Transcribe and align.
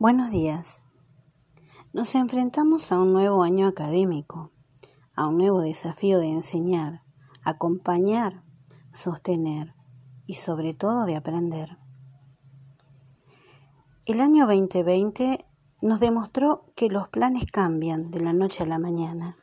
Buenos 0.00 0.32
días. 0.32 0.82
Nos 1.92 2.16
enfrentamos 2.16 2.90
a 2.90 2.98
un 2.98 3.12
nuevo 3.12 3.44
año 3.44 3.68
académico, 3.68 4.50
a 5.14 5.28
un 5.28 5.38
nuevo 5.38 5.60
desafío 5.62 6.18
de 6.18 6.30
enseñar, 6.30 7.04
acompañar, 7.44 8.42
sostener 8.92 9.72
y 10.26 10.34
sobre 10.34 10.74
todo 10.74 11.06
de 11.06 11.14
aprender. 11.14 11.78
El 14.04 14.20
año 14.20 14.46
2020 14.46 15.46
nos 15.80 16.00
demostró 16.00 16.72
que 16.74 16.88
los 16.88 17.08
planes 17.08 17.44
cambian 17.46 18.10
de 18.10 18.20
la 18.20 18.32
noche 18.32 18.64
a 18.64 18.66
la 18.66 18.80
mañana. 18.80 19.38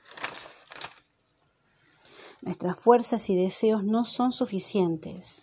Nuestras 2.41 2.77
fuerzas 2.77 3.29
y 3.29 3.38
deseos 3.38 3.86
no 3.86 4.04
son 4.04 4.33
suficientes. 4.33 5.41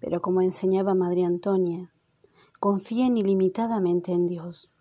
Pero 0.00 0.20
como 0.20 0.42
enseñaba 0.42 0.94
Madre 0.94 1.24
Antonia, 1.24 1.92
confíen 2.66 3.16
ilimitadamente 3.16 4.10
en 4.10 4.26
Dios. 4.26 4.72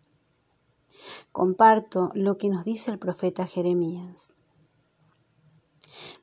Comparto 1.32 2.10
lo 2.16 2.36
que 2.40 2.50
nos 2.50 2.66
dice 2.66 2.90
el 2.90 2.98
profeta 2.98 3.46
Jeremías. 3.46 4.34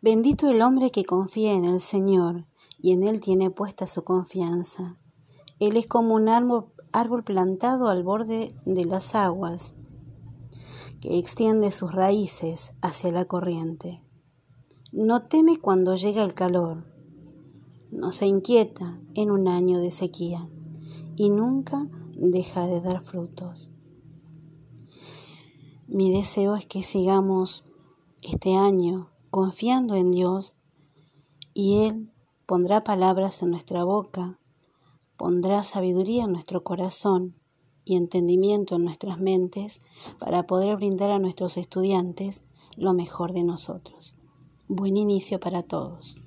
Bendito 0.01 0.51
el 0.51 0.61
hombre 0.61 0.91
que 0.91 1.05
confía 1.05 1.53
en 1.53 1.65
el 1.65 1.81
Señor 1.81 2.49
y 2.81 2.91
en 2.91 3.07
Él 3.07 3.21
tiene 3.21 3.51
puesta 3.51 3.87
su 3.87 4.03
confianza. 4.03 4.99
Él 5.61 5.77
es 5.77 5.87
como 5.87 6.17
un 6.17 6.29
árbol, 6.29 7.23
plantado 7.23 7.91
al 7.91 8.03
borde 8.03 8.53
de 8.67 8.85
las 8.85 9.15
aguas, 9.15 9.77
que 11.01 11.17
extiende 11.17 11.71
sus 11.71 11.93
raíces 11.93 12.73
hacia 12.83 13.13
la 13.13 13.27
corriente. 13.27 14.03
No 14.91 15.29
teme 15.29 15.61
cuando 15.61 15.95
llega 15.95 16.25
el 16.25 16.35
calor, 16.35 16.85
no 17.93 18.11
se 18.11 18.27
inquieta 18.27 19.01
en 19.15 19.31
un 19.31 19.47
año 19.47 19.79
de 19.79 19.93
sequía 19.93 20.49
y 21.17 21.31
nunca 21.31 21.89
deja 22.15 22.67
de 22.67 22.81
dar 22.81 23.03
frutos. 23.03 23.71
Mi 25.87 26.11
deseo 26.13 26.57
es 26.57 26.67
que 26.67 26.83
sigamos 26.83 27.65
este 28.23 28.55
año 28.57 29.11
confiando 29.31 29.95
en 29.95 30.11
Dios 30.13 30.57
y 31.55 31.85
Él 31.85 32.13
pondrá 32.47 32.85
palabras 32.85 33.43
en 33.43 33.51
nuestra 33.51 33.85
boca, 33.85 34.39
pondrá 35.17 35.63
sabiduría 35.65 36.25
en 36.25 36.33
nuestro 36.33 36.65
corazón 36.65 37.35
y 37.85 37.97
entendimiento 37.97 38.77
en 38.77 38.85
nuestras 38.85 39.19
mentes 39.19 39.81
para 40.19 40.47
poder 40.47 40.77
brindar 40.77 41.11
a 41.11 41.19
nuestros 41.19 41.57
estudiantes 41.57 42.43
lo 42.77 42.93
mejor 42.93 43.33
de 43.33 43.43
nosotros. 43.43 44.15
Buen 44.69 44.97
inicio 44.97 45.41
para 45.41 45.63
todos. 45.63 46.19